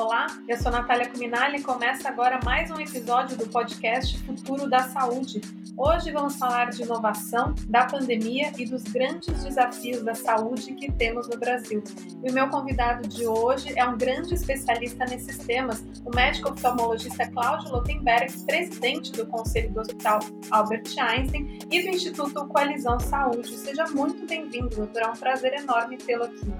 [0.00, 4.78] Olá, eu sou Natália Cuminali e começa agora mais um episódio do podcast Futuro da
[4.84, 5.42] Saúde.
[5.76, 11.28] Hoje vamos falar de inovação, da pandemia e dos grandes desafios da saúde que temos
[11.28, 11.84] no Brasil.
[12.24, 17.30] E o meu convidado de hoje é um grande especialista nesses temas, o médico oftalmologista
[17.30, 23.50] Cláudio Lotenberg, presidente do Conselho do Hospital Albert Einstein e do Instituto Coalizão Saúde.
[23.50, 25.02] Seja muito bem-vindo, doutor.
[25.02, 26.50] É um prazer enorme tê-lo aqui.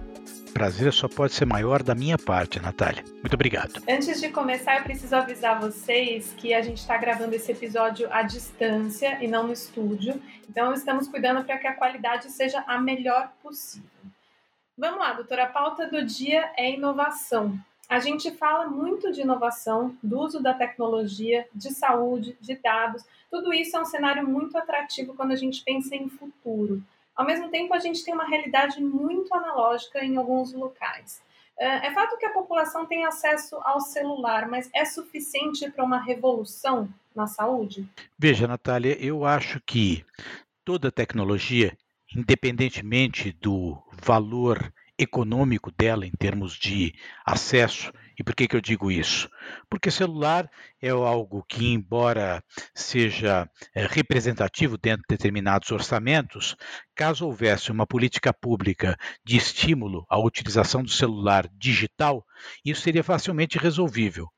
[0.53, 3.05] Prazer só pode ser maior da minha parte, Natália.
[3.23, 3.83] Muito obrigado.
[3.89, 8.23] Antes de começar, eu preciso avisar vocês que a gente está gravando esse episódio à
[8.23, 10.21] distância e não no estúdio.
[10.49, 13.89] Então, estamos cuidando para que a qualidade seja a melhor possível.
[14.77, 15.45] Vamos lá, doutora.
[15.45, 17.59] A pauta do dia é inovação.
[17.89, 23.05] A gente fala muito de inovação, do uso da tecnologia, de saúde, de dados.
[23.31, 26.83] Tudo isso é um cenário muito atrativo quando a gente pensa em futuro.
[27.15, 31.23] Ao mesmo tempo, a gente tem uma realidade muito analógica em alguns locais.
[31.59, 36.01] É, é fato que a população tem acesso ao celular, mas é suficiente para uma
[36.03, 37.87] revolução na saúde?
[38.19, 40.05] Veja, Natália, eu acho que
[40.65, 41.77] toda tecnologia,
[42.17, 48.91] independentemente do valor econômico dela em termos de acesso e por que, que eu digo
[48.91, 49.31] isso?
[49.71, 50.47] Porque celular
[50.79, 56.55] é algo que, embora seja é, representativo dentro de determinados orçamentos,
[56.95, 62.23] caso houvesse uma política pública de estímulo à utilização do celular digital,
[62.63, 64.29] isso seria facilmente resolvível.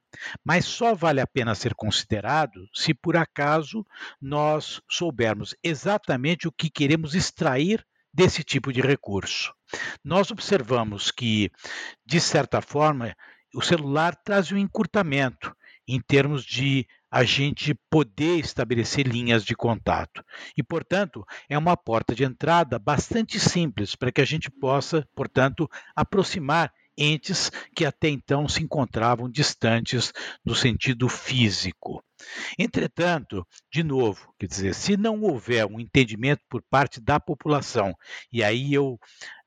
[0.45, 3.85] Mas só vale a pena ser considerado se por acaso
[4.21, 9.53] nós soubermos exatamente o que queremos extrair desse tipo de recurso.
[10.05, 11.51] Nós observamos que,
[12.05, 13.17] de certa forma,
[13.55, 15.55] o celular traz um encurtamento
[15.87, 20.25] em termos de a gente poder estabelecer linhas de contato.
[20.57, 25.69] E, portanto, é uma porta de entrada bastante simples para que a gente possa, portanto,
[25.95, 30.13] aproximar entes que até então se encontravam distantes
[30.45, 32.03] no sentido físico.
[32.59, 37.95] Entretanto, de novo, quer dizer, se não houver um entendimento por parte da população,
[38.33, 38.99] e aí eu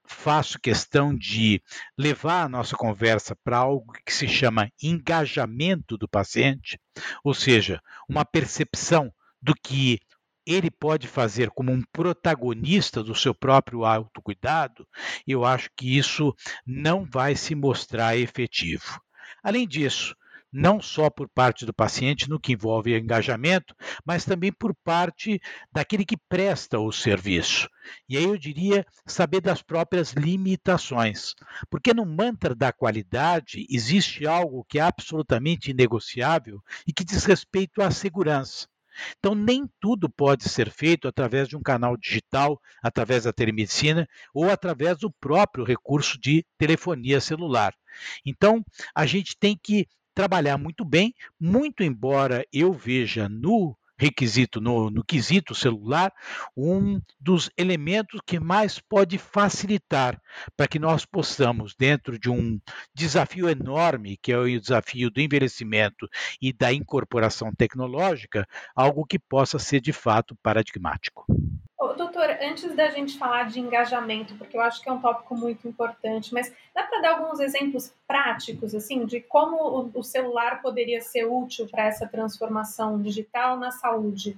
[0.06, 1.62] faço questão de
[1.98, 6.80] levar a nossa conversa para algo que se chama engajamento do paciente,
[7.24, 9.12] ou seja, uma percepção
[9.42, 10.00] do que
[10.46, 14.88] ele pode fazer como um protagonista do seu próprio autocuidado,
[15.26, 16.36] eu acho que isso
[16.66, 19.02] não vai se mostrar efetivo.
[19.44, 20.16] Além disso,
[20.56, 26.06] não só por parte do paciente no que envolve engajamento, mas também por parte daquele
[26.06, 27.70] que presta o serviço.
[28.08, 31.36] E aí eu diria saber das próprias limitações,
[31.70, 37.82] porque no mantra da qualidade existe algo que é absolutamente inegociável e que diz respeito
[37.82, 38.66] à segurança.
[39.20, 44.50] Então, nem tudo pode ser feito através de um canal digital, através da telemedicina ou
[44.50, 47.76] através do próprio recurso de telefonia celular.
[48.26, 48.64] Então,
[48.96, 55.04] a gente tem que trabalhar muito bem, muito embora eu veja no requisito, no, no
[55.04, 56.12] quesito celular,
[56.56, 60.22] um dos elementos que mais pode facilitar
[60.56, 62.60] para que nós possamos, dentro de um
[62.94, 66.08] desafio enorme, que é o desafio do envelhecimento
[66.42, 71.26] e da incorporação tecnológica, algo que possa ser de fato paradigmático.
[71.94, 75.68] Doutor, antes da gente falar de engajamento, porque eu acho que é um tópico muito
[75.68, 81.26] importante, mas dá para dar alguns exemplos práticos, assim, de como o celular poderia ser
[81.26, 84.38] útil para essa transformação digital na saúde?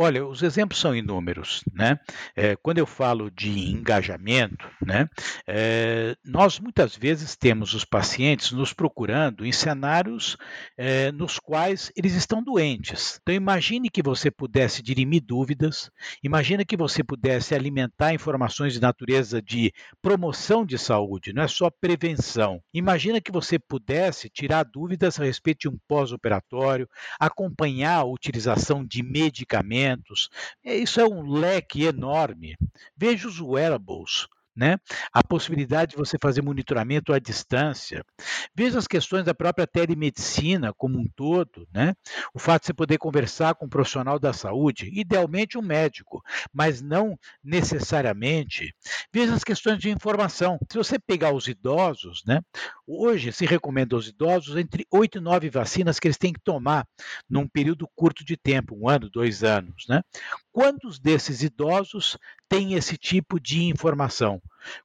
[0.00, 1.98] Olha, os exemplos são inúmeros, né?
[2.36, 5.08] É, quando eu falo de engajamento, né?
[5.46, 10.36] É, nós muitas vezes temos os pacientes nos procurando em cenários
[10.76, 13.18] é, nos quais eles estão doentes.
[13.20, 15.90] Então imagine que você pudesse dirimir dúvidas,
[16.22, 21.70] imagine que você pudesse alimentar informações de natureza de promoção de saúde, não é só
[21.70, 22.62] prevenção.
[22.72, 29.02] Imagina que você pudesse tirar dúvidas a respeito de um pós-operatório, acompanhar a utilização de
[29.02, 30.28] medicamentos medicamentos.
[30.64, 32.56] É, isso é um leque enorme.
[32.96, 34.26] Veja os wearables.
[34.58, 34.76] Né?
[35.12, 38.04] A possibilidade de você fazer monitoramento à distância.
[38.52, 41.94] Veja as questões da própria telemedicina como um todo, né?
[42.34, 46.20] O fato de você poder conversar com um profissional da saúde, idealmente um médico,
[46.52, 48.74] mas não necessariamente.
[49.12, 50.58] Veja as questões de informação.
[50.72, 52.40] Se você pegar os idosos, né?
[52.84, 56.84] Hoje se recomenda aos idosos entre oito e nove vacinas que eles têm que tomar
[57.30, 60.02] num período curto de tempo, um ano, dois anos, né?
[60.52, 62.16] Quantos desses idosos
[62.48, 64.40] têm esse tipo de informação?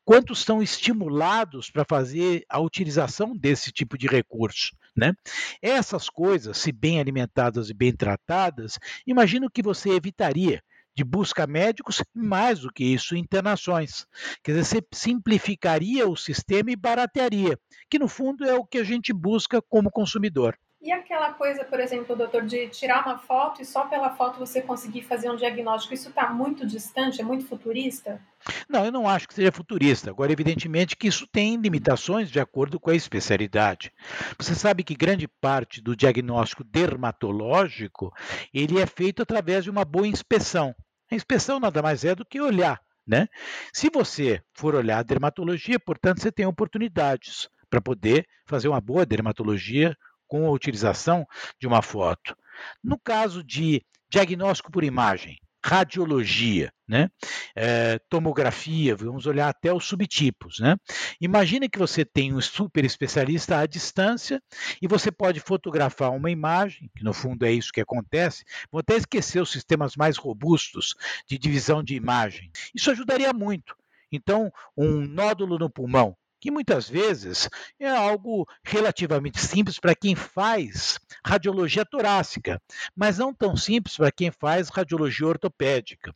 [0.05, 4.75] Quantos são estimulados para fazer a utilização desse tipo de recurso?
[4.95, 5.13] Né?
[5.61, 8.77] Essas coisas, se bem alimentadas e bem tratadas,
[9.07, 10.61] imagino que você evitaria
[10.95, 14.05] de busca médicos, mais do que isso, internações.
[14.43, 17.57] Quer dizer, você simplificaria o sistema e baratearia,
[17.89, 20.55] que no fundo é o que a gente busca como consumidor.
[20.83, 24.61] E aquela coisa, por exemplo, doutor, de tirar uma foto e só pela foto você
[24.61, 28.19] conseguir fazer um diagnóstico, isso está muito distante, é muito futurista?
[28.67, 30.09] Não, eu não acho que seja futurista.
[30.09, 33.93] Agora, evidentemente que isso tem limitações de acordo com a especialidade.
[34.37, 38.13] Você sabe que grande parte do diagnóstico dermatológico
[38.53, 40.75] ele é feito através de uma boa inspeção.
[41.09, 42.81] A inspeção nada mais é do que olhar.
[43.07, 43.29] Né?
[43.71, 49.05] Se você for olhar a dermatologia, portanto, você tem oportunidades para poder fazer uma boa
[49.05, 49.97] dermatologia
[50.33, 51.27] com a utilização
[51.59, 52.35] de uma foto.
[52.83, 57.07] No caso de diagnóstico por imagem, radiologia, né?
[57.55, 60.59] É, tomografia, vamos olhar até os subtipos.
[60.59, 60.75] Né?
[61.21, 64.41] Imagina que você tem um super especialista à distância
[64.81, 68.95] e você pode fotografar uma imagem, que no fundo é isso que acontece, vou até
[68.95, 70.95] esquecer os sistemas mais robustos
[71.27, 72.49] de divisão de imagem.
[72.73, 73.75] Isso ajudaria muito.
[74.11, 77.49] Então, um nódulo no pulmão, que muitas vezes
[77.79, 82.61] é algo relativamente simples para quem faz radiologia torácica,
[82.93, 86.13] mas não tão simples para quem faz radiologia ortopédica.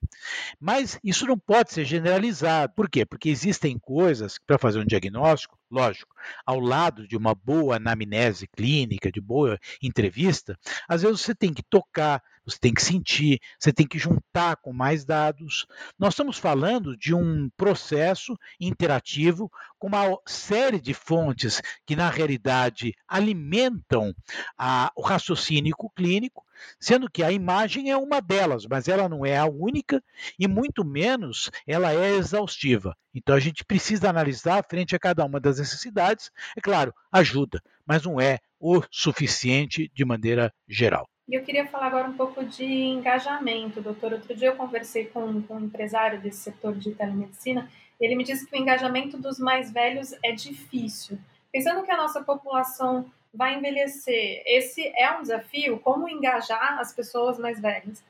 [0.60, 2.74] Mas isso não pode ser generalizado.
[2.76, 3.06] Por quê?
[3.06, 6.14] Porque existem coisas para fazer um diagnóstico, lógico,
[6.46, 10.60] ao lado de uma boa anamnese clínica, de boa entrevista,
[10.90, 14.72] às vezes você tem que tocar, você tem que sentir, você tem que juntar com
[14.72, 15.68] mais dados.
[16.00, 22.94] Nós estamos falando de um processo interativo com uma série de fontes que, na realidade,
[23.06, 24.16] alimentam
[24.58, 26.46] a, o raciocínio clínico,
[26.80, 30.02] sendo que a imagem é uma delas, mas ela não é a única
[30.40, 32.96] e, muito menos, ela é exaustiva.
[33.14, 36.32] Então, a gente precisa analisar frente a cada uma das necessidades.
[36.56, 41.10] É claro, ajuda, mas não é o suficiente de maneira geral.
[41.28, 44.14] E eu queria falar agora um pouco de engajamento, doutor.
[44.14, 47.70] Outro dia eu conversei com, com um empresário desse setor de telemedicina
[48.00, 51.20] e ele me disse que o engajamento dos mais velhos é difícil.
[51.52, 55.80] Pensando que a nossa população vai envelhecer, esse é um desafio?
[55.80, 58.02] Como engajar as pessoas mais velhas?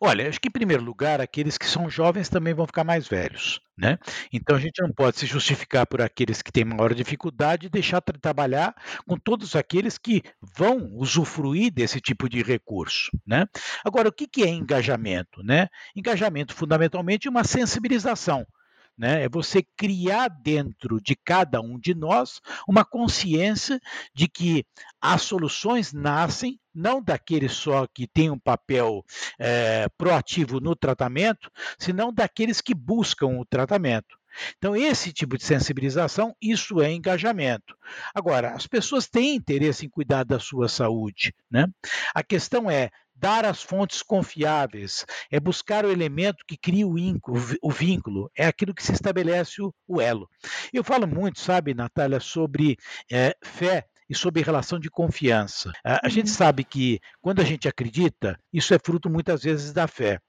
[0.00, 3.60] Olha, acho que em primeiro lugar, aqueles que são jovens também vão ficar mais velhos,
[3.76, 3.98] né?
[4.32, 8.00] Então a gente não pode se justificar por aqueles que têm maior dificuldade e deixar
[8.00, 8.74] de trabalhar
[9.06, 10.22] com todos aqueles que
[10.56, 13.46] vão usufruir desse tipo de recurso, né?
[13.84, 15.68] Agora, o que é engajamento, né?
[15.94, 18.46] Engajamento fundamentalmente é uma sensibilização
[18.96, 19.24] né?
[19.24, 23.80] É você criar dentro de cada um de nós uma consciência
[24.14, 24.64] de que
[25.00, 29.04] as soluções nascem não daqueles só que têm um papel
[29.38, 34.16] é, proativo no tratamento, senão daqueles que buscam o tratamento.
[34.58, 37.74] Então, esse tipo de sensibilização, isso é engajamento.
[38.14, 41.34] Agora, as pessoas têm interesse em cuidar da sua saúde.
[41.50, 41.66] Né?
[42.14, 47.40] A questão é dar as fontes confiáveis, é buscar o elemento que cria o, ínculo,
[47.62, 50.28] o vínculo, é aquilo que se estabelece o, o elo.
[50.72, 52.76] Eu falo muito, sabe, Natália, sobre
[53.10, 55.72] é, fé e sobre relação de confiança.
[55.84, 56.34] A, gente uhum.
[56.34, 60.20] sabe que quando a gente acredita, isso é fruto muitas vezes da fé.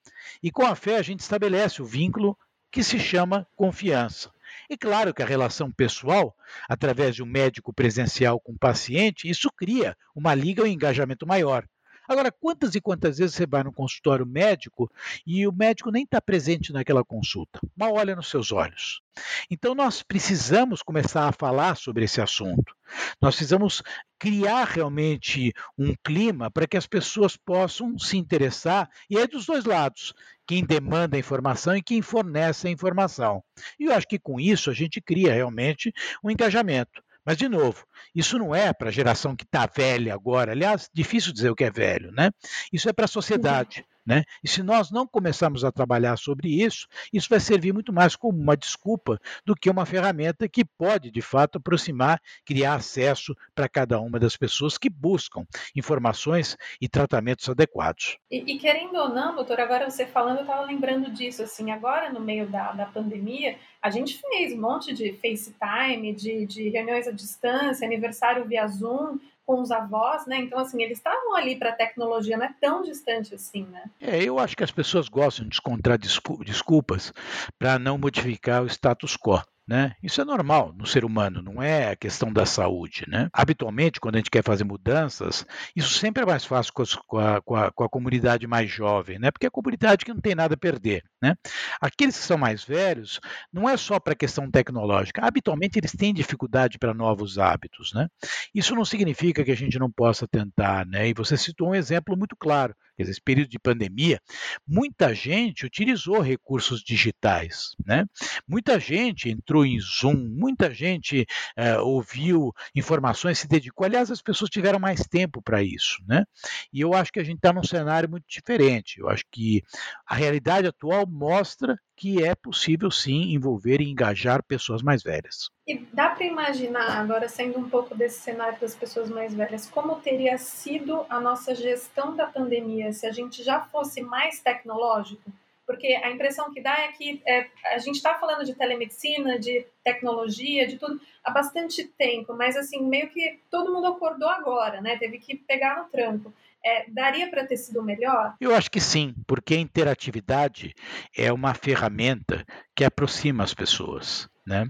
[0.42, 2.38] E com a fé a gente estabelece o vínculo
[2.72, 4.32] que se chama confiança.
[4.70, 6.36] E claro que a relação pessoal,
[6.68, 11.28] através de um médico presencial com o paciente, isso cria uma liga ou um engajamento
[11.28, 11.66] maior.
[12.08, 14.90] Agora, quantas e quantas vezes você vai no consultório médico
[15.26, 19.02] e o médico nem está presente naquela consulta, mal olha nos seus olhos.
[19.50, 22.76] Então, nós precisamos começar a falar sobre esse assunto.
[23.22, 23.82] Nós precisamos
[24.20, 29.66] criar realmente um clima para que as pessoas possam se interessar, e é dos dois
[29.66, 30.14] lados,
[30.48, 33.44] quem demanda a informação e quem fornece a informação.
[33.80, 37.04] E eu acho que com isso a gente cria realmente um engajamento.
[37.28, 40.54] Mas, de novo, isso não é para a geração que está velha agora.
[40.54, 42.32] Aliás, difícil dizer o que é velho, né?
[42.72, 43.86] Isso é para a sociedade.
[44.08, 44.24] Né?
[44.42, 48.40] E se nós não começarmos a trabalhar sobre isso, isso vai servir muito mais como
[48.40, 54.00] uma desculpa do que uma ferramenta que pode, de fato, aproximar, criar acesso para cada
[54.00, 55.46] uma das pessoas que buscam
[55.76, 58.18] informações e tratamentos adequados.
[58.32, 62.10] E, e querendo ou não, doutor, agora você falando, eu estava lembrando disso, assim, agora
[62.10, 67.10] no meio da, da pandemia, a gente fez um monte de FaceTime, de, de reuniões
[67.10, 70.40] à distância, aniversário via Zoom, com os avós, né?
[70.40, 73.90] Então, assim, eles estavam ali para a tecnologia, não é tão distante assim, né?
[74.02, 77.14] É, eu acho que as pessoas gostam de encontrar desculpas
[77.58, 79.42] para não modificar o status quo.
[79.68, 79.94] Né?
[80.02, 83.04] Isso é normal no ser humano, não é a questão da saúde.
[83.06, 83.30] Né?
[83.34, 85.46] Habitualmente, quando a gente quer fazer mudanças,
[85.76, 86.84] isso sempre é mais fácil com,
[87.20, 89.30] a, com, a, com a, comunidade mais jovem, né?
[89.30, 91.04] porque é a comunidade que não tem nada a perder.
[91.22, 91.36] Né?
[91.82, 93.20] Aqueles que são mais velhos,
[93.52, 97.92] não é só para a questão tecnológica, habitualmente eles têm dificuldade para novos hábitos.
[97.94, 98.08] Né?
[98.56, 101.10] Isso não significa que a gente não possa tentar, né?
[101.10, 104.20] e você citou um exemplo muito claro esse período de pandemia,
[104.68, 108.06] muita gente utilizou recursos digitais, né?
[108.48, 111.26] Muita gente entrou em Zoom, muita gente
[111.58, 113.86] uh, ouviu informações, se dedicou.
[113.86, 116.26] Aliás, as pessoas tiveram mais tempo para isso, né?
[116.72, 119.00] E eu acho que a gente está num cenário muito diferente.
[119.00, 119.64] Eu acho que
[120.06, 125.50] a realidade atual mostra que é possível sim envolver e engajar pessoas mais velhas.
[125.68, 129.96] E dá para imaginar, agora saindo um pouco desse cenário das pessoas mais velhas, como
[129.96, 135.32] teria sido a nossa gestão da pandemia se a gente já fosse mais tecnológico?
[135.66, 139.66] Porque a impressão que dá é que é, a gente está falando de telemedicina, de
[139.84, 144.96] tecnologia, de tudo há bastante tempo, mas assim, meio que todo mundo acordou agora, né?
[144.98, 146.32] Teve que pegar no tranco.
[146.66, 148.36] É, daria para ter sido melhor?
[148.42, 150.74] Eu acho que sim, porque a interatividade
[151.16, 152.46] é uma ferramenta
[152.76, 154.28] que aproxima as pessoas.
[154.46, 154.66] Né?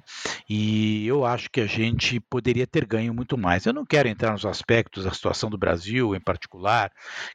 [0.49, 3.63] E eu acho que a gente poderia ter ganho muito mais.
[3.63, 6.91] Eu não quero entrar nos aspectos da situação do Brasil, em particular,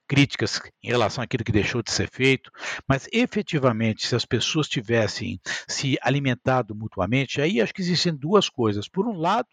[0.09, 2.51] críticas em relação àquilo que deixou de ser feito,
[2.89, 8.89] mas efetivamente, se as pessoas tivessem se alimentado mutuamente, aí acho que existem duas coisas.
[8.89, 9.47] Por um lado,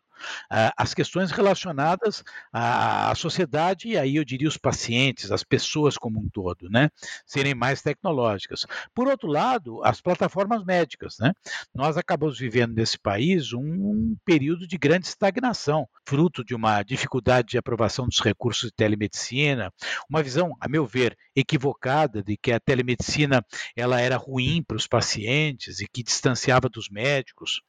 [0.50, 6.30] as questões relacionadas à, sociedade, e aí eu diria os pacientes, as pessoas como um
[6.30, 6.90] todo, né,
[7.26, 8.66] serem mais tecnológicas.
[8.94, 11.34] Por outro lado, as plataformas médicas, né,
[11.74, 17.50] nós acabamos vivendo nesse país um, um período de grande estagnação, fruto de uma dificuldade
[17.50, 19.72] de aprovação dos recursos de telemedicina,
[20.10, 23.46] uma visão, a meu ver, equivocada de que a telemedicina
[23.76, 27.62] ela era ruim para os pacientes e que distanciava dos médicos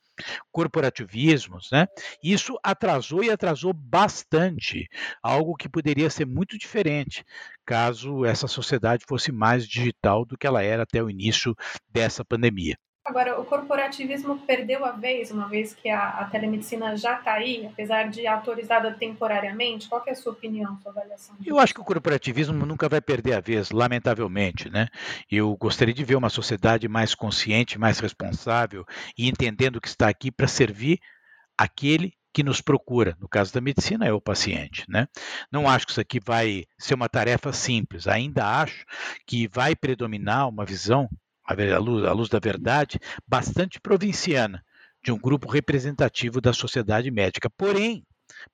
[0.51, 1.87] corporativismos, né?
[2.23, 4.89] Isso atrasou e atrasou bastante,
[5.23, 7.25] algo que poderia ser muito diferente
[7.65, 11.55] caso essa sociedade fosse mais digital do que ela era até o início
[11.89, 12.77] dessa pandemia.
[13.11, 17.67] Agora, o corporativismo perdeu a vez, uma vez que a, a telemedicina já está aí,
[17.67, 19.89] apesar de autorizada temporariamente?
[19.89, 21.35] Qual é a sua opinião, sua avaliação?
[21.45, 24.71] Eu acho que o corporativismo nunca vai perder a vez, lamentavelmente.
[24.71, 24.87] Né?
[25.29, 28.87] Eu gostaria de ver uma sociedade mais consciente, mais responsável
[29.19, 31.01] e entendendo que está aqui para servir
[31.59, 34.85] aquele que nos procura, no caso da medicina, é o paciente.
[34.89, 35.09] Né?
[35.51, 38.85] Não acho que isso aqui vai ser uma tarefa simples, ainda acho
[39.27, 41.09] que vai predominar uma visão
[41.53, 44.65] à luz, à luz da verdade, bastante provinciana,
[45.03, 47.49] de um grupo representativo da sociedade médica.
[47.51, 48.05] Porém,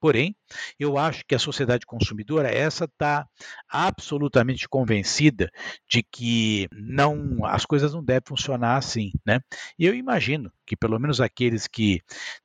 [0.01, 0.35] Porém,
[0.79, 3.27] eu acho que a sociedade consumidora essa está
[3.69, 5.51] absolutamente convencida
[5.89, 9.41] de que não as coisas não devem funcionar assim, né?
[9.79, 12.01] E eu imagino que pelo menos aqueles que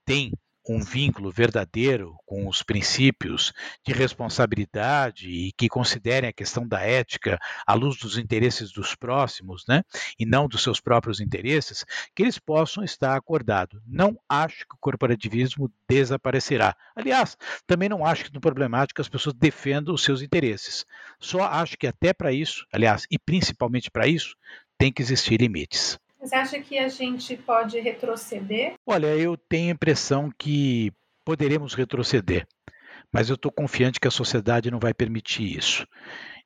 [0.06, 0.34] têm
[0.68, 3.52] um vínculo verdadeiro com os princípios
[3.86, 9.66] de responsabilidade e que considerem a questão da ética à luz dos interesses dos próximos,
[9.68, 9.84] né,
[10.20, 13.82] e não dos seus próprios interesses, que eles possam estar acordados.
[13.88, 16.76] Não acho que o corporativismo desaparecerá.
[16.96, 20.86] Aliás, também não acho que no problemático as pessoas defendam os seus interesses.
[21.20, 24.36] Só acho que até para isso, aliás, e principalmente para isso,
[24.78, 26.00] tem que existir limites.
[26.22, 28.76] Você acha que a gente pode retroceder?
[28.86, 30.94] Olha, eu tenho a impressão que
[31.26, 32.48] poderemos retroceder,
[33.12, 35.88] mas eu estou confiante que a sociedade não vai permitir isso.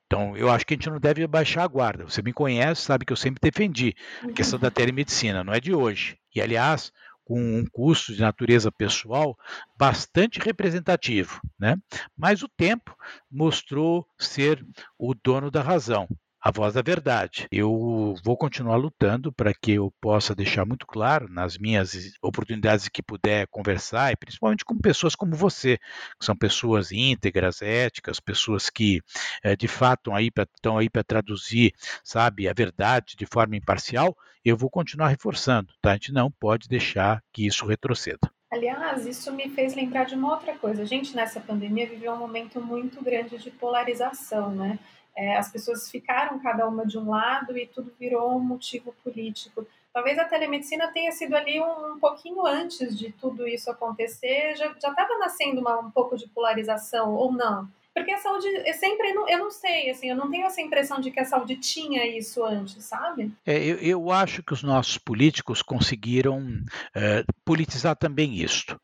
[0.05, 2.05] Então, eu acho que a gente não deve baixar a guarda.
[2.05, 5.73] Você me conhece, sabe que eu sempre defendi a questão da telemedicina, não é de
[5.73, 6.17] hoje.
[6.33, 6.93] E, aliás,
[7.25, 9.35] com um custo de natureza pessoal
[9.77, 11.75] bastante representativo, né?
[12.15, 12.95] Mas o tempo
[13.29, 14.65] mostrou ser
[14.97, 16.07] o dono da razão
[16.45, 17.47] a voz da verdade.
[17.51, 23.01] Eu vou continuar lutando para que eu possa deixar muito claro nas minhas oportunidades que
[23.01, 25.79] puder conversar, e principalmente com pessoas como você,
[26.19, 29.01] que são pessoas íntegras, éticas, pessoas que
[29.43, 30.11] é, de fato
[30.55, 31.73] estão aí para traduzir,
[32.03, 34.15] sabe, a verdade de forma imparcial.
[34.43, 35.93] Eu vou continuar reforçando, tá?
[35.93, 38.31] A gente não pode deixar que isso retroceda.
[38.51, 40.83] Aliás, isso me fez lembrar de uma outra coisa.
[40.83, 44.77] A gente nessa pandemia viveu um momento muito grande de polarização, né?
[45.17, 49.65] É, as pessoas ficaram cada uma de um lado e tudo virou um motivo político.
[49.93, 54.71] Talvez a telemedicina tenha sido ali um, um pouquinho antes de tudo isso acontecer, já
[54.71, 57.69] estava nascendo uma, um pouco de polarização, ou não?
[57.95, 60.99] Porque a saúde, eu sempre, não, eu não sei, assim, eu não tenho essa impressão
[60.99, 63.31] de que a saúde tinha isso antes, sabe?
[63.45, 66.45] É, eu, eu acho que os nossos políticos conseguiram
[66.93, 68.77] é, politizar também isto.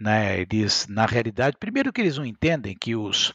[0.00, 0.40] Né?
[0.40, 3.34] Eles, na realidade, primeiro que eles não entendem que os,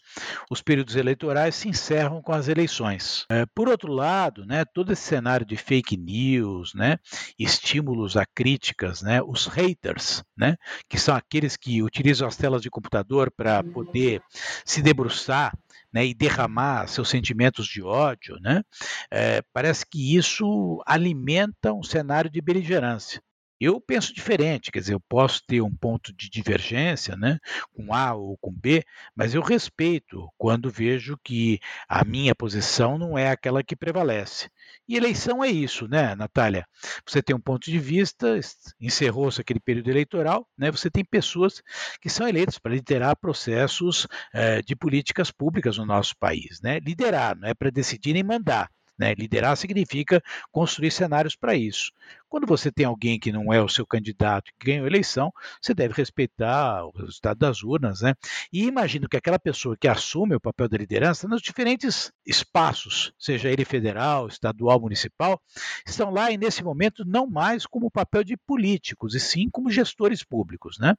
[0.50, 3.26] os períodos eleitorais se encerram com as eleições.
[3.30, 6.98] É, por outro lado, né, todo esse cenário de fake news, né,
[7.38, 10.56] estímulos a críticas, né, os haters, né,
[10.88, 14.22] que são aqueles que utilizam as telas de computador para poder
[14.64, 15.54] se debruçar
[15.92, 18.64] né, e derramar seus sentimentos de ódio, né,
[19.12, 23.22] é, parece que isso alimenta um cenário de beligerância.
[23.64, 27.40] Eu penso diferente, quer dizer, eu posso ter um ponto de divergência, né,
[27.74, 28.84] com A ou com B,
[29.16, 34.50] mas eu respeito quando vejo que a minha posição não é aquela que prevalece.
[34.86, 36.68] E eleição é isso, né, Natália?
[37.08, 38.38] Você tem um ponto de vista,
[38.82, 41.62] encerrou-se aquele período eleitoral, né, você tem pessoas
[42.02, 46.60] que são eleitas para liderar processos eh, de políticas públicas no nosso país.
[46.62, 46.80] Né?
[46.82, 48.70] Liderar, não é para decidir nem mandar.
[48.98, 49.14] Né?
[49.16, 51.92] Liderar significa construir cenários para isso.
[52.34, 55.72] Quando você tem alguém que não é o seu candidato que ganhou a eleição, você
[55.72, 58.16] deve respeitar o resultado das urnas, né?
[58.52, 63.52] E imagino que aquela pessoa que assume o papel da liderança nos diferentes espaços, seja
[63.52, 65.40] ele federal, estadual, municipal,
[65.86, 70.24] estão lá e nesse momento não mais como papel de políticos, e sim como gestores
[70.24, 70.96] públicos, né?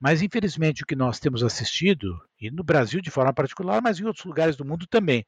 [0.00, 4.04] Mas infelizmente o que nós temos assistido, e no Brasil de forma particular, mas em
[4.04, 5.24] outros lugares do mundo também,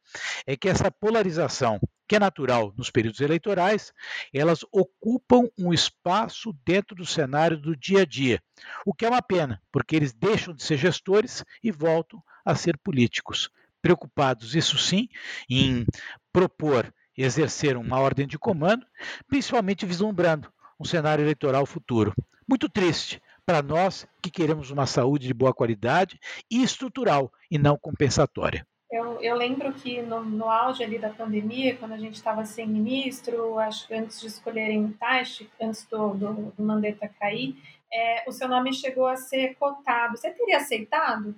[0.49, 3.92] é que essa polarização que é natural nos períodos eleitorais,
[4.32, 8.41] elas ocupam um espaço dentro do cenário do dia a dia,
[8.85, 12.79] o que é uma pena, porque eles deixam de ser gestores e voltam a ser
[12.79, 15.09] políticos, preocupados, isso sim,
[15.49, 15.87] em
[16.33, 18.87] propor exercer uma ordem de comando,
[19.27, 22.15] principalmente vislumbrando um cenário eleitoral futuro.
[22.47, 26.19] Muito triste para nós que queremos uma saúde de boa qualidade
[26.51, 28.67] e estrutural e não compensatória.
[28.95, 32.65] Eu, eu lembro que no, no auge ali da pandemia, quando a gente estava sem
[32.65, 37.57] ministro, acho que antes de escolherem o Taish, antes do, do, do Mandetta cair,
[37.93, 40.17] é, o seu nome chegou a ser cotado.
[40.17, 41.35] Você teria aceitado?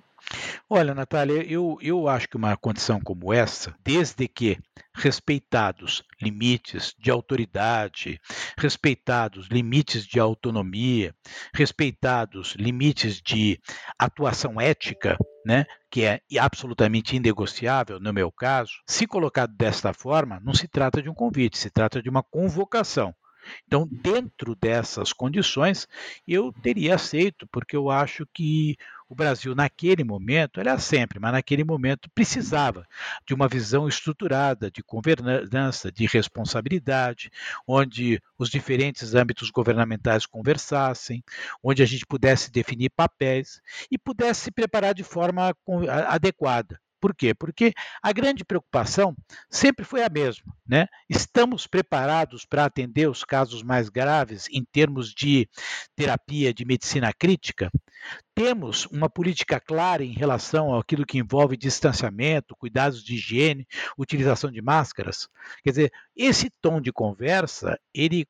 [0.68, 4.59] Olha, Natália, eu, eu acho que uma condição como essa, desde que
[4.92, 8.21] respeitados limites de autoridade,
[8.59, 11.14] respeitados limites de autonomia,
[11.54, 13.61] respeitados limites de
[13.99, 20.52] atuação ética, né, que é absolutamente inegociável no meu caso, se colocado desta forma, não
[20.52, 23.14] se trata de um convite, se trata de uma convocação.
[23.66, 25.87] Então, dentro dessas condições,
[26.26, 28.76] eu teria aceito, porque eu acho que
[29.09, 32.87] o Brasil, naquele momento, era sempre, mas naquele momento precisava
[33.27, 37.31] de uma visão estruturada de governança, de responsabilidade,
[37.67, 41.23] onde os diferentes âmbitos governamentais conversassem,
[41.63, 43.61] onde a gente pudesse definir papéis
[43.91, 45.55] e pudesse se preparar de forma
[46.09, 46.81] adequada.
[47.00, 47.35] Por quê?
[47.35, 49.14] Porque a grande preocupação
[49.50, 50.54] sempre foi a mesma.
[50.66, 50.87] Né?
[51.09, 55.48] Estamos preparados para atender os casos mais graves em termos de
[55.94, 57.70] terapia de medicina crítica?
[58.35, 64.61] Temos uma política clara em relação àquilo que envolve distanciamento, cuidados de higiene, utilização de
[64.61, 65.28] máscaras?
[65.62, 68.26] Quer dizer, esse tom de conversa, ele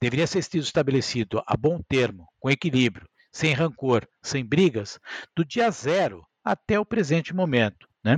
[0.00, 4.98] deveria ser sido estabelecido a bom termo, com equilíbrio, sem rancor, sem brigas,
[5.34, 7.87] do dia zero até o presente momento.
[8.08, 8.16] Né?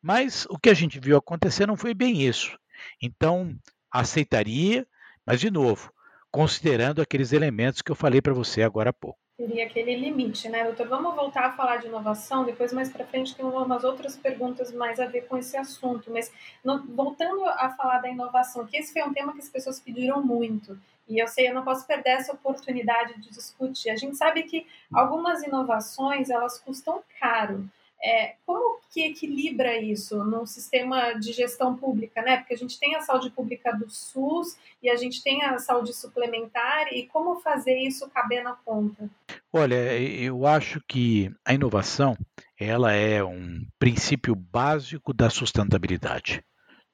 [0.00, 2.58] Mas o que a gente viu acontecer não foi bem isso.
[3.02, 3.54] Então,
[3.92, 4.86] aceitaria,
[5.26, 5.92] mas, de novo,
[6.30, 9.18] considerando aqueles elementos que eu falei para você agora há pouco.
[9.36, 10.88] Teria aquele limite, né, doutor?
[10.88, 14.98] Vamos voltar a falar de inovação, depois mais para frente tem umas outras perguntas mais
[14.98, 16.32] a ver com esse assunto, mas
[16.64, 20.24] no, voltando a falar da inovação, que esse foi um tema que as pessoas pediram
[20.24, 23.90] muito, e eu sei, eu não posso perder essa oportunidade de discutir.
[23.90, 27.68] A gente sabe que algumas inovações, elas custam caro,
[28.02, 32.38] é, como que equilibra isso num sistema de gestão pública, né?
[32.38, 35.92] Porque a gente tem a saúde pública do SUS e a gente tem a saúde
[35.92, 39.10] suplementar e como fazer isso caber na conta?
[39.52, 42.16] Olha, eu acho que a inovação
[42.58, 46.42] ela é um princípio básico da sustentabilidade.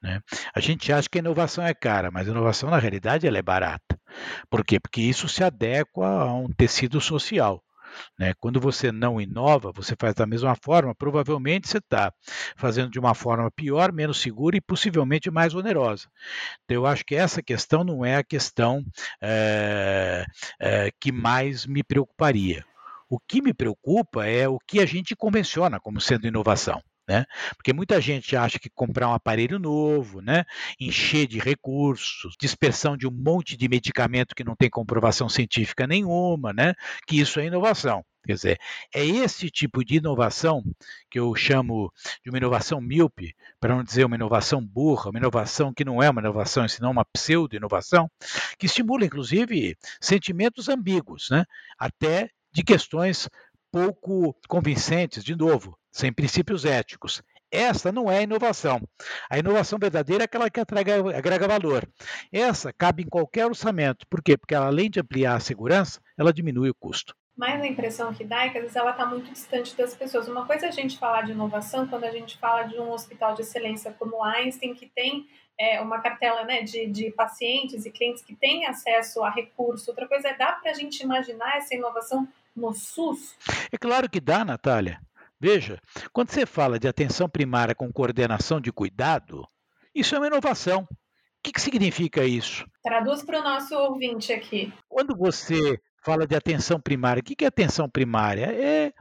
[0.03, 0.21] Né?
[0.53, 3.43] A gente acha que a inovação é cara, mas a inovação na realidade ela é
[3.43, 3.97] barata.
[4.51, 4.81] Por quê?
[4.81, 7.63] Porque isso se adequa a um tecido social.
[8.19, 8.33] Né?
[8.39, 12.13] Quando você não inova, você faz da mesma forma, provavelmente você está
[12.57, 16.09] fazendo de uma forma pior, menos segura e possivelmente mais onerosa.
[16.65, 18.85] Então, eu acho que essa questão não é a questão
[19.21, 20.25] é,
[20.61, 22.65] é, que mais me preocuparia.
[23.09, 26.83] O que me preocupa é o que a gente convenciona como sendo inovação.
[27.09, 27.25] Né?
[27.57, 30.45] Porque muita gente acha que comprar um aparelho novo, né?
[30.79, 36.53] encher de recursos, dispersão de um monte de medicamento que não tem comprovação científica nenhuma,
[36.53, 36.75] né?
[37.07, 38.05] que isso é inovação.
[38.25, 38.61] Quer dizer,
[38.95, 40.63] é esse tipo de inovação
[41.11, 45.75] que eu chamo de uma inovação míope, para não dizer uma inovação burra, uma inovação
[45.75, 48.09] que não é uma inovação, senão uma pseudo-inovação,
[48.57, 51.45] que estimula, inclusive, sentimentos ambíguos, né?
[51.77, 53.29] até de questões
[53.73, 57.23] pouco convincentes, de novo, sem princípios éticos.
[57.51, 58.81] Essa não é a inovação.
[59.29, 61.87] A inovação verdadeira é aquela que agrega, agrega valor.
[62.33, 64.07] Essa cabe em qualquer orçamento.
[64.09, 64.39] Por quê?
[64.39, 67.15] Porque ela, além de ampliar a segurança, ela diminui o custo.
[67.37, 70.29] Mas a impressão que dá é que às vezes ela está muito distante das pessoas.
[70.29, 73.35] Uma coisa é a gente falar de inovação quando a gente fala de um hospital
[73.35, 75.27] de excelência como Einstein, que tem
[75.59, 79.91] é, uma cartela né, de, de pacientes e clientes que têm acesso a recurso.
[79.91, 83.35] Outra coisa é, dá para a gente imaginar essa inovação no SUS?
[83.71, 85.01] É claro que dá, Natália.
[85.43, 85.81] Veja,
[86.13, 89.45] quando você fala de atenção primária com coordenação de cuidado,
[89.93, 90.83] isso é uma inovação.
[90.83, 90.97] O
[91.43, 92.65] que, que significa isso?
[92.81, 94.73] Traduz para o nosso ouvinte aqui.
[94.89, 97.21] Quando você fala de atenção primária.
[97.21, 98.47] O que é atenção primária?
[98.47, 98.93] É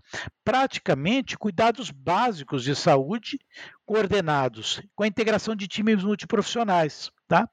[0.43, 3.39] praticamente cuidados básicos de saúde
[3.85, 7.11] coordenados, com a integração de times multiprofissionais.
[7.31, 7.47] Tá?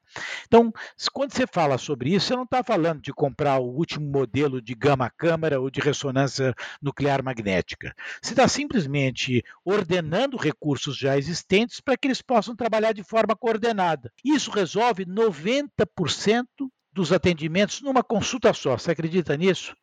[0.45, 0.73] Então,
[1.13, 4.75] quando você fala sobre isso, você não está falando de comprar o último modelo de
[4.75, 7.95] gama-câmara ou de ressonância nuclear magnética.
[8.21, 14.11] Você está simplesmente ordenando recursos já existentes para que eles possam trabalhar de forma coordenada.
[14.21, 16.45] Isso resolve 90%
[16.91, 18.77] dos atendimentos numa consulta só.
[18.77, 19.73] Você acredita nisso?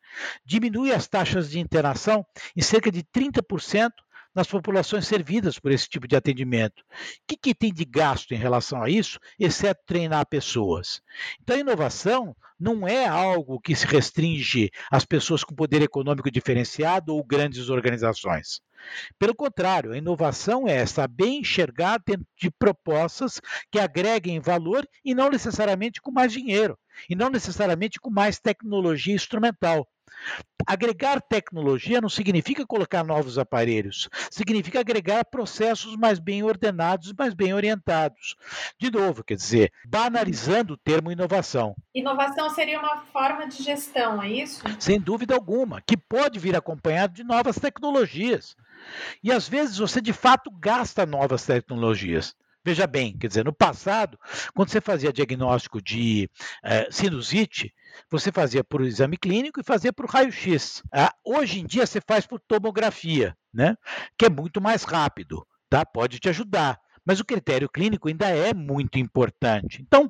[0.45, 2.23] Diminui as taxas de internação
[2.55, 3.89] em cerca de 30%
[4.37, 6.81] nas populações servidas por esse tipo de atendimento.
[6.81, 6.83] O
[7.27, 11.01] que, que, tem de gasto em relação a isso, exceto treinar pessoas?
[11.41, 17.15] Então, a inovação não é algo que se restringe às pessoas com poder econômico diferenciado
[17.15, 18.61] ou grandes organizações.
[19.17, 25.31] Pelo contrário, a inovação é saber enxergar dentro de propostas que agreguem valor e não
[25.31, 26.77] necessariamente com mais dinheiro,
[27.09, 29.87] e não necessariamente com mais tecnologia instrumental.
[30.65, 37.53] Agregar tecnologia não significa colocar novos aparelhos, significa agregar processos mais bem ordenados, mais bem
[37.53, 38.35] orientados.
[38.77, 41.73] De novo, quer dizer, banalizando o termo inovação.
[41.95, 44.61] Inovação seria uma forma de gestão, é isso?
[44.77, 48.53] Sem dúvida alguma, que pode vir acompanhado de novas tecnologias.
[49.23, 52.35] E às vezes você de fato gasta novas tecnologias.
[52.67, 54.19] Veja bem, quer dizer, no passado,
[54.53, 56.29] quando você fazia diagnóstico de
[56.61, 57.73] eh, sinusite,
[58.09, 60.83] você fazia por exame clínico e fazia por raio-x.
[60.93, 63.75] Ah, hoje em dia você faz por tomografia, né?
[64.17, 65.85] que é muito mais rápido, tá?
[65.85, 69.81] pode te ajudar mas o critério clínico ainda é muito importante.
[69.81, 70.09] Então,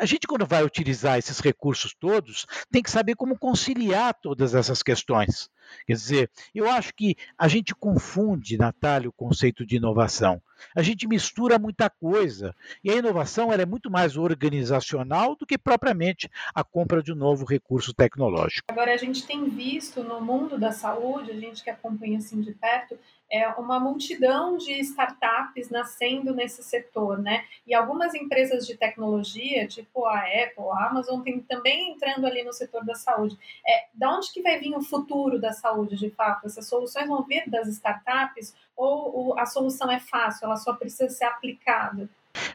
[0.00, 4.82] a gente, quando vai utilizar esses recursos todos, tem que saber como conciliar todas essas
[4.82, 5.50] questões.
[5.86, 10.40] Quer dizer, eu acho que a gente confunde, Natália, o conceito de inovação.
[10.74, 12.54] A gente mistura muita coisa.
[12.82, 17.44] E a inovação é muito mais organizacional do que propriamente a compra de um novo
[17.44, 18.66] recurso tecnológico.
[18.68, 22.52] Agora, a gente tem visto no mundo da saúde, a gente que acompanha assim de
[22.52, 22.98] perto,
[23.30, 27.44] é uma multidão de startups nascendo nesse setor, né?
[27.66, 32.52] E algumas empresas de tecnologia, tipo a Apple, a Amazon, tem também entrando ali no
[32.52, 33.38] setor da saúde.
[33.66, 36.46] É, da onde que vai vir o futuro da saúde, de fato?
[36.46, 41.24] Essas soluções vão vir das startups ou a solução é fácil, ela só precisa ser
[41.24, 42.08] aplicada?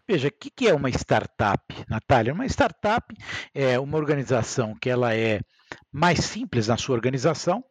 [0.08, 2.34] Veja, o que é uma startup, Natália?
[2.34, 3.14] Uma startup
[3.54, 5.42] é uma organização que ela é
[5.92, 7.64] mais simples na sua organização,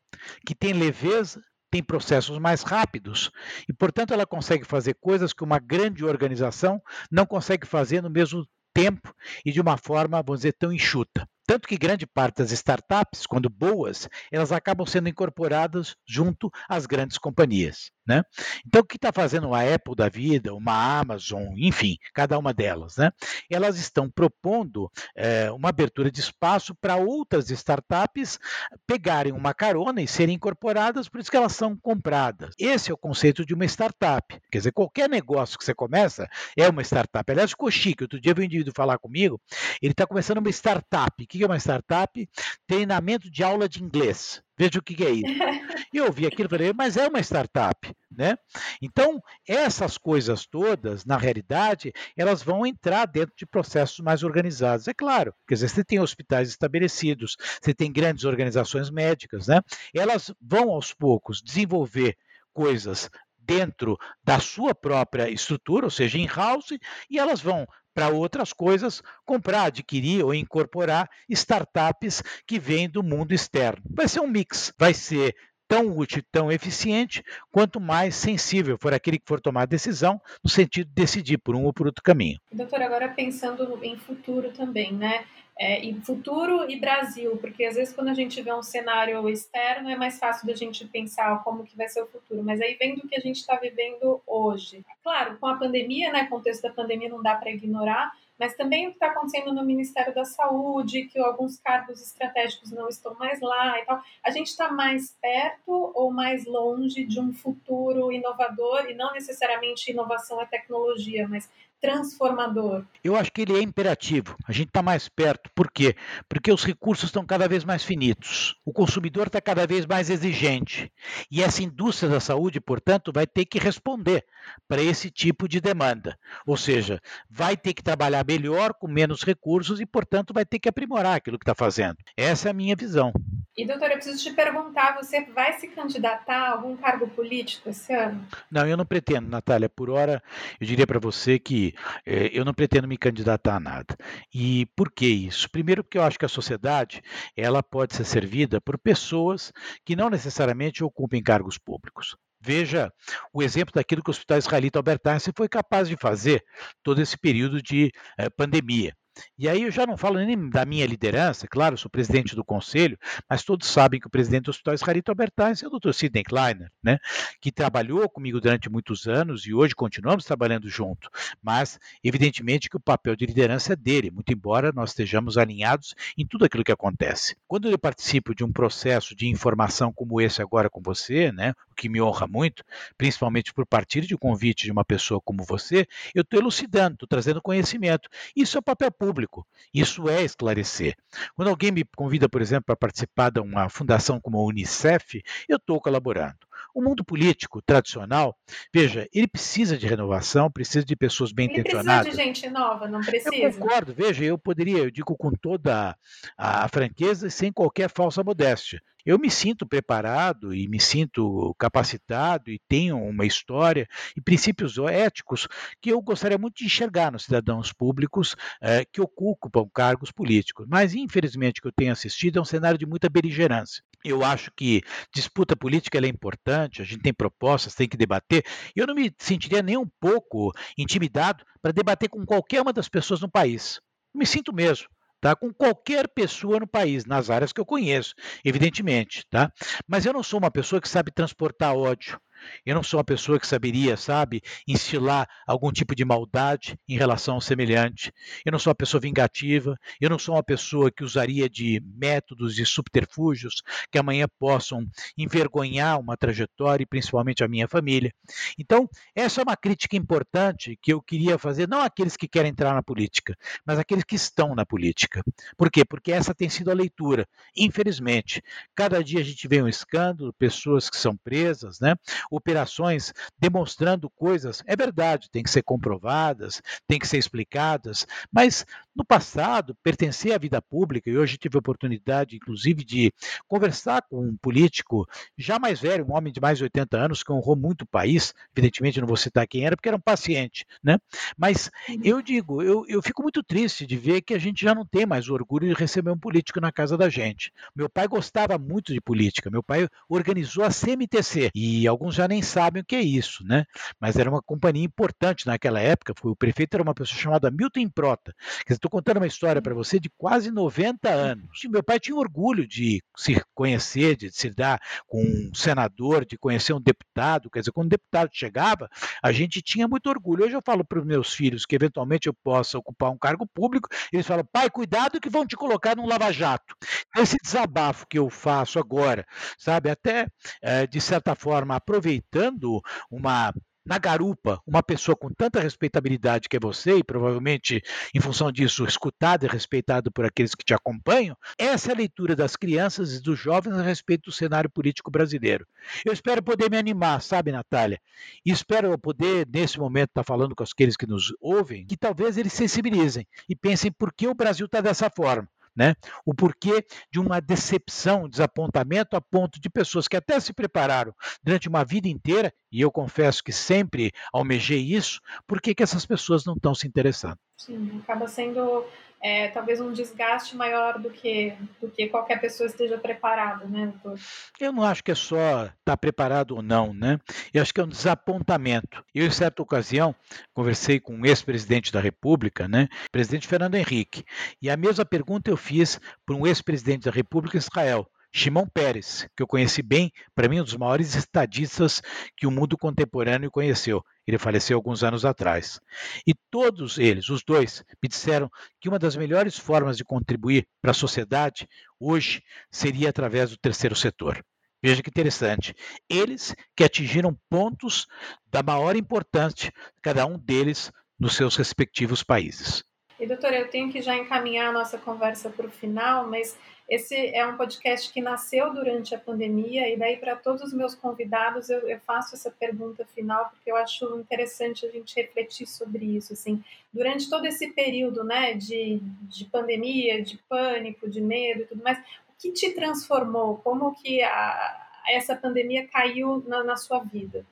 [0.46, 3.30] que tem leveza, tem processos mais rápidos
[3.68, 8.46] e, portanto, ela consegue fazer coisas que uma grande organização não consegue fazer no mesmo
[8.74, 9.14] tempo
[9.44, 11.26] e de uma forma, vamos dizer, tão enxuta.
[11.46, 17.18] Tanto que grande parte das startups, quando boas, elas acabam sendo incorporadas junto às grandes
[17.18, 17.90] companhias.
[18.04, 18.24] Né?
[18.66, 22.96] Então, o que está fazendo a Apple da vida, uma Amazon, enfim, cada uma delas?
[22.96, 23.12] Né?
[23.48, 28.40] Elas estão propondo é, uma abertura de espaço para outras startups
[28.86, 32.54] pegarem uma carona e serem incorporadas, por isso que elas são compradas.
[32.58, 34.36] Esse é o conceito de uma startup.
[34.50, 37.30] Quer dizer, qualquer negócio que você começa é uma startup.
[37.30, 38.02] Aliás, ficou chique.
[38.02, 39.40] Outro dia veio um indivíduo falar comigo,
[39.80, 41.24] ele está começando uma startup.
[41.32, 42.28] Que é uma startup?
[42.66, 44.42] Treinamento de aula de inglês.
[44.54, 45.42] Veja o que, é isso.
[45.90, 48.36] E eu ouvi aquilo e falei, mas é uma startup, né?
[48.82, 49.18] Então,
[49.48, 54.86] essas coisas todas, na realidade, elas vão entrar dentro de processos mais organizados.
[54.88, 59.62] É claro, quer dizer, você tem hospitais estabelecidos, você tem grandes organizações médicas, né?
[59.94, 62.14] Elas vão aos poucos desenvolver
[62.52, 69.02] coisas dentro da sua própria estrutura, ou seja, in-house, e elas vão para outras coisas,
[69.24, 73.82] comprar, adquirir ou incorporar startups que vêm do mundo externo.
[73.90, 75.34] Vai ser um mix, vai ser
[75.72, 80.50] tão útil, tão eficiente, quanto mais sensível for aquele que for tomar a decisão, no
[80.50, 82.38] sentido de decidir por um ou por outro caminho.
[82.52, 85.24] Doutor, agora pensando em futuro também, né?
[85.58, 89.88] É, e futuro e Brasil, porque às vezes quando a gente vê um cenário externo
[89.88, 92.94] é mais fácil da gente pensar como que vai ser o futuro, mas aí vem
[92.94, 94.84] do que a gente está vivendo hoje.
[95.02, 98.90] Claro, com a pandemia, né, contexto da pandemia não dá para ignorar, mas também o
[98.90, 103.78] que está acontecendo no Ministério da Saúde, que alguns cargos estratégicos não estão mais lá
[103.78, 104.02] e tal.
[104.22, 109.90] A gente está mais perto ou mais longe de um futuro inovador, e não necessariamente
[109.90, 111.48] inovação é tecnologia, mas
[111.82, 112.84] transformador?
[113.02, 114.36] Eu acho que ele é imperativo.
[114.46, 115.50] A gente está mais perto.
[115.52, 115.96] Por quê?
[116.28, 118.56] Porque os recursos estão cada vez mais finitos.
[118.64, 120.90] O consumidor está cada vez mais exigente.
[121.28, 124.24] E essa indústria da saúde, portanto, vai ter que responder
[124.68, 126.16] para esse tipo de demanda.
[126.46, 130.68] Ou seja, vai ter que trabalhar melhor com menos recursos e, portanto, vai ter que
[130.68, 131.96] aprimorar aquilo que está fazendo.
[132.16, 133.12] Essa é a minha visão.
[133.54, 137.92] E, doutora, eu preciso te perguntar: você vai se candidatar a algum cargo político esse
[137.92, 138.26] ano?
[138.50, 139.68] Não, eu não pretendo, Natália.
[139.68, 140.22] Por hora,
[140.58, 141.74] eu diria para você que
[142.06, 143.94] eh, eu não pretendo me candidatar a nada.
[144.32, 145.50] E por que isso?
[145.50, 147.02] Primeiro, porque eu acho que a sociedade
[147.36, 149.52] ela pode ser servida por pessoas
[149.84, 152.16] que não necessariamente ocupem cargos públicos.
[152.40, 152.90] Veja
[153.32, 156.42] o exemplo daquilo que o Hospital Israelita Albert Einstein foi capaz de fazer
[156.82, 158.94] todo esse período de eh, pandemia.
[159.38, 162.98] E aí eu já não falo nem da minha liderança, claro, sou presidente do conselho,
[163.28, 165.92] mas todos sabem que o presidente do Hospital Israelita Albert Einstein é o Dr.
[165.92, 166.98] Sidney Kleiner, né,
[167.40, 171.10] que trabalhou comigo durante muitos anos e hoje continuamos trabalhando junto.
[171.42, 176.26] Mas, evidentemente, que o papel de liderança é dele, muito embora nós estejamos alinhados em
[176.26, 177.36] tudo aquilo que acontece.
[177.46, 181.74] Quando eu participo de um processo de informação como esse agora com você, né, o
[181.74, 182.64] que me honra muito,
[182.96, 187.08] principalmente por partir de um convite de uma pessoa como você, eu estou elucidando, estou
[187.08, 188.08] trazendo conhecimento.
[188.36, 189.44] Isso é o papel público.
[189.74, 190.94] Isso é esclarecer.
[191.34, 195.56] Quando alguém me convida, por exemplo, para participar de uma fundação como a Unicef, eu
[195.56, 196.38] estou colaborando.
[196.72, 198.38] O mundo político tradicional,
[198.72, 202.14] veja, ele precisa de renovação, precisa de pessoas bem intencionadas.
[202.14, 203.34] Precisa de gente nova, não precisa.
[203.34, 205.96] Eu concordo, veja, eu poderia, eu digo com toda
[206.38, 211.54] a, a franqueza e sem qualquer falsa modéstia eu me sinto preparado e me sinto
[211.58, 215.48] capacitado e tenho uma história e princípios éticos
[215.80, 220.66] que eu gostaria muito de enxergar nos cidadãos públicos eh, que ocupam cargos políticos.
[220.68, 223.82] Mas, infelizmente, o que eu tenho assistido é um cenário de muita beligerância.
[224.04, 224.82] Eu acho que
[225.14, 228.44] disputa política é importante, a gente tem propostas, tem que debater.
[228.74, 233.20] Eu não me sentiria nem um pouco intimidado para debater com qualquer uma das pessoas
[233.20, 233.80] no país.
[234.14, 234.88] Me sinto mesmo
[235.22, 235.36] tá?
[235.36, 238.12] com qualquer pessoa no país, nas áreas que eu conheço,
[238.44, 239.24] evidentemente.
[239.30, 239.50] Tá?
[239.86, 242.20] Mas eu não sou uma pessoa que sabe transportar ódio.
[242.64, 247.34] Eu não sou uma pessoa que saberia, sabe, instilar algum tipo de maldade em relação
[247.34, 248.12] ao semelhante.
[248.44, 249.76] Eu não sou uma pessoa vingativa.
[250.00, 255.98] Eu não sou uma pessoa que usaria de métodos e subterfúgios que amanhã possam envergonhar
[255.98, 258.12] uma trajetória e principalmente a minha família.
[258.58, 262.74] Então, essa é uma crítica importante que eu queria fazer, não àqueles que querem entrar
[262.74, 265.22] na política, mas àqueles que estão na política.
[265.56, 265.84] Por quê?
[265.84, 267.26] Porque essa tem sido a leitura.
[267.56, 268.42] Infelizmente,
[268.74, 271.94] cada dia a gente vê um escândalo, pessoas que são presas, né?
[272.32, 274.62] Operações demonstrando coisas.
[274.66, 280.38] É verdade, tem que ser comprovadas, tem que ser explicadas, mas no passado, pertencer à
[280.38, 283.12] vida pública, e hoje tive a oportunidade, inclusive, de
[283.48, 287.32] conversar com um político já mais velho, um homem de mais de 80 anos, que
[287.32, 290.98] honrou muito o país, evidentemente não vou citar quem era, porque era um paciente, né?
[291.36, 292.00] Mas uhum.
[292.04, 295.06] eu digo, eu, eu fico muito triste de ver que a gente já não tem
[295.06, 297.52] mais o orgulho de receber um político na casa da gente.
[297.74, 302.42] Meu pai gostava muito de política, meu pai organizou a CMTC, e alguns já nem
[302.42, 303.64] sabem o que é isso, né?
[303.98, 307.88] Mas era uma companhia importante naquela época, foi, o prefeito era uma pessoa chamada Milton
[307.88, 308.34] Prota.
[308.82, 311.62] Estou contando uma história para você de quase 90 anos.
[311.62, 316.36] E meu pai tinha orgulho de se conhecer, de se dar com um senador, de
[316.36, 317.48] conhecer um deputado.
[317.48, 318.90] Quer dizer, quando um deputado chegava,
[319.22, 320.44] a gente tinha muito orgulho.
[320.44, 323.88] Hoje eu falo para os meus filhos que eventualmente eu possa ocupar um cargo público,
[324.12, 326.74] eles falam, pai, cuidado que vão te colocar num lava-jato.
[327.16, 329.24] Esse desabafo que eu faço agora,
[329.56, 330.26] sabe, até
[330.60, 336.60] é, de certa forma aproveitando uma na garupa uma pessoa com tanta respeitabilidade que é
[336.60, 337.82] você, e provavelmente,
[338.14, 342.36] em função disso, escutado e respeitado por aqueles que te acompanham, essa é a leitura
[342.36, 345.66] das crianças e dos jovens a respeito do cenário político brasileiro.
[346.04, 348.00] Eu espero poder me animar, sabe, Natália?
[348.44, 352.52] E espero poder, nesse momento, estar falando com aqueles que nos ouvem, que talvez eles
[352.52, 355.48] sensibilizem e pensem por que o Brasil está dessa forma.
[355.74, 355.94] Né?
[356.24, 361.68] O porquê de uma decepção, desapontamento a ponto de pessoas que até se prepararam durante
[361.68, 366.44] uma vida inteira, e eu confesso que sempre almejei isso, por que, que essas pessoas
[366.44, 367.38] não estão se interessando?
[367.56, 368.84] Sim, acaba sendo
[369.22, 374.18] é, talvez um desgaste maior do que, do que qualquer pessoa esteja preparada, né, doutor?
[374.58, 377.20] Eu não acho que é só estar tá preparado ou não, né?
[377.54, 379.04] Eu acho que é um desapontamento.
[379.14, 380.12] Eu, em certa ocasião,
[380.52, 384.24] conversei com um ex-presidente da República, né, presidente Fernando Henrique,
[384.60, 388.08] e a mesma pergunta eu fiz para um ex-presidente da República, Israel.
[388.34, 392.00] Shimon Peres, que eu conheci bem, para mim um dos maiores estadistas
[392.36, 394.02] que o mundo contemporâneo conheceu.
[394.26, 395.78] Ele faleceu alguns anos atrás.
[396.26, 398.48] E todos eles, os dois, me disseram
[398.80, 401.68] que uma das melhores formas de contribuir para a sociedade
[402.00, 404.42] hoje seria através do terceiro setor.
[404.82, 405.74] Veja que interessante.
[406.08, 408.06] Eles que atingiram pontos
[408.50, 412.82] da maior importância, cada um deles nos seus respectivos países.
[413.22, 416.58] E doutora, eu tenho que já encaminhar a nossa conversa para o final, mas
[416.88, 420.96] esse é um podcast que nasceu durante a pandemia e daí para todos os meus
[420.96, 426.04] convidados eu, eu, faço essa pergunta final porque eu acho interessante a gente refletir sobre
[426.04, 426.32] isso.
[426.32, 431.84] Assim, durante todo esse período, né, de, de pandemia, de pânico, de medo e tudo
[431.84, 433.58] mais, o que te transformou?
[433.58, 437.46] Como que a, essa pandemia caiu na, na sua vida?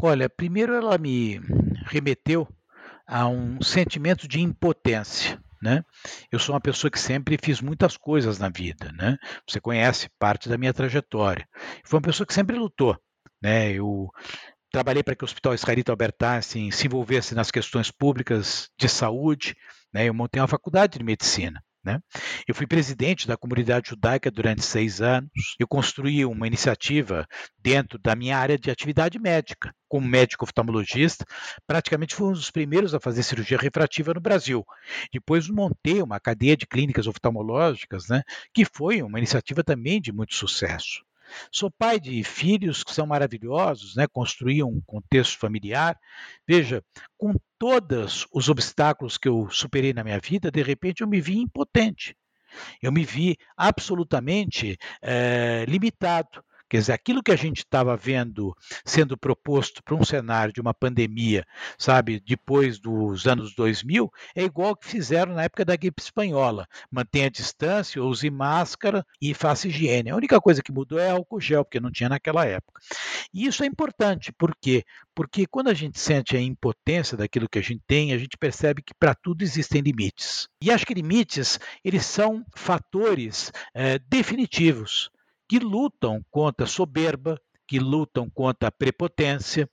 [0.00, 1.40] Olha, primeiro ela me
[1.86, 2.46] remeteu
[3.06, 5.40] a um sentimento de impotência.
[5.62, 5.82] Né?
[6.30, 9.16] Eu sou uma pessoa que sempre fiz muitas coisas na vida, né?
[9.48, 11.48] Você conhece parte da minha trajetória.
[11.84, 12.96] Foi uma pessoa que sempre lutou,
[13.42, 13.72] né?
[13.72, 14.10] Eu
[14.70, 19.56] trabalhei para que o Hospital Israelita Albert Einstein se envolvesse nas questões públicas de saúde,
[19.92, 20.06] né?
[20.06, 21.64] Eu montei uma faculdade de medicina.
[21.86, 22.00] Né?
[22.48, 25.30] Eu fui presidente da comunidade judaica durante seis anos.
[25.56, 27.24] Eu construí uma iniciativa
[27.62, 29.72] dentro da minha área de atividade médica.
[29.88, 31.24] Como médico oftalmologista,
[31.64, 34.64] praticamente fui um dos primeiros a fazer cirurgia refrativa no Brasil.
[35.12, 38.22] Depois montei uma cadeia de clínicas oftalmológicas, né,
[38.52, 41.05] que foi uma iniciativa também de muito sucesso.
[41.50, 44.06] Sou pai de filhos que são maravilhosos, né?
[44.06, 45.98] construí um contexto familiar.
[46.46, 46.82] Veja,
[47.16, 51.38] com todos os obstáculos que eu superei na minha vida, de repente eu me vi
[51.38, 52.16] impotente.
[52.82, 56.42] Eu me vi absolutamente é, limitado.
[56.68, 60.74] Quer dizer, aquilo que a gente estava vendo sendo proposto para um cenário de uma
[60.74, 61.46] pandemia,
[61.78, 66.66] sabe, depois dos anos 2000, é igual que fizeram na época da gripe espanhola.
[66.90, 70.10] Mantenha a distância, use máscara e faça higiene.
[70.10, 72.80] A única coisa que mudou é álcool gel, porque não tinha naquela época.
[73.32, 74.84] E isso é importante, por quê?
[75.14, 78.82] Porque quando a gente sente a impotência daquilo que a gente tem, a gente percebe
[78.82, 80.48] que para tudo existem limites.
[80.60, 85.10] E acho que limites, eles são fatores é, definitivos
[85.48, 89.68] que lutam contra a soberba, que lutam contra a prepotência,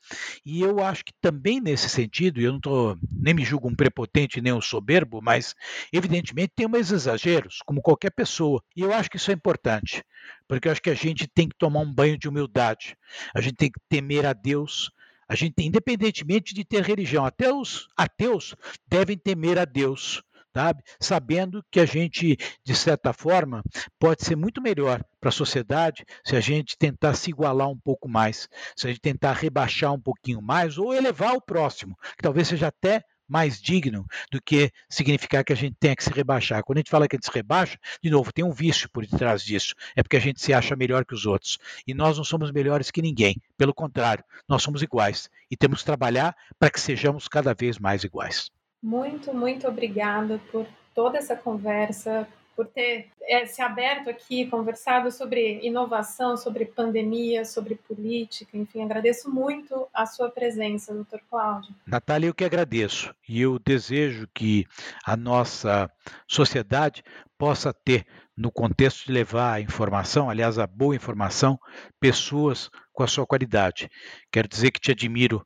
[0.45, 4.41] e eu acho que também nesse sentido, eu não tô, nem me julgo um prepotente
[4.41, 5.53] nem um soberbo, mas
[5.91, 10.03] evidentemente tem mais exageros, como qualquer pessoa, e eu acho que isso é importante,
[10.47, 12.97] porque eu acho que a gente tem que tomar um banho de humildade,
[13.33, 14.91] a gente tem que temer a Deus,
[15.27, 18.55] a gente, independentemente de ter religião, até os ateus
[18.87, 20.83] devem temer a Deus, sabe?
[20.99, 23.63] Sabendo que a gente, de certa forma,
[23.99, 28.07] pode ser muito melhor para a sociedade se a gente tentar se igualar um pouco
[28.07, 32.47] mais, se a gente tentar rebaixar um pouquinho mais ou elevar o próximo, que talvez
[32.47, 36.63] seja até mais digno do que significar que a gente tenha que se rebaixar.
[36.63, 39.05] Quando a gente fala que a gente se rebaixa, de novo, tem um vício por
[39.05, 39.73] detrás disso.
[39.95, 41.57] É porque a gente se acha melhor que os outros.
[41.87, 43.41] E nós não somos melhores que ninguém.
[43.57, 45.29] Pelo contrário, nós somos iguais.
[45.49, 48.51] E temos que trabalhar para que sejamos cada vez mais iguais.
[48.83, 55.65] Muito, muito obrigada por toda essa conversa, por ter é, se aberto aqui, conversado sobre
[55.65, 61.73] inovação, sobre pandemia, sobre política, enfim, agradeço muito a sua presença, doutor Cláudio.
[61.87, 64.65] Natália, eu que agradeço e eu desejo que
[65.05, 65.89] a nossa
[66.27, 67.03] sociedade
[67.37, 71.57] possa ter, no contexto de levar a informação, aliás, a boa informação,
[71.99, 73.89] pessoas com a sua qualidade.
[74.31, 75.45] Quero dizer que te admiro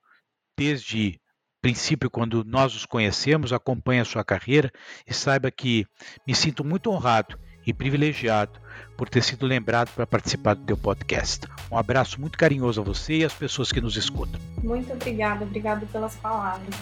[0.58, 1.20] desde
[1.68, 4.72] princípio, quando nós os conhecemos, acompanhe a sua carreira
[5.06, 5.86] e saiba que
[6.26, 8.58] me sinto muito honrado e privilegiado
[8.96, 11.46] por ter sido lembrado para participar do teu podcast.
[11.70, 14.40] Um abraço muito carinhoso a você e às pessoas que nos escutam.
[14.64, 16.74] Muito obrigada, obrigado pelas palavras.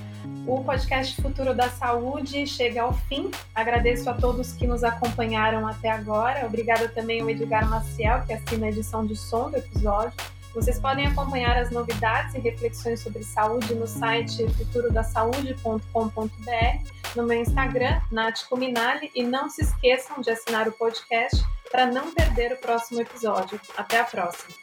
[0.46, 3.32] O podcast Futuro da Saúde chega ao fim.
[3.56, 6.46] Agradeço a todos que nos acompanharam até agora.
[6.46, 10.14] Obrigada também ao Edgar Maciel, que assina a edição de som do episódio.
[10.56, 18.00] Vocês podem acompanhar as novidades e reflexões sobre saúde no site futurodasaude.com.br, no meu Instagram,
[18.10, 23.02] Nath Cominali, e não se esqueçam de assinar o podcast para não perder o próximo
[23.02, 23.60] episódio.
[23.76, 24.56] Até a próxima!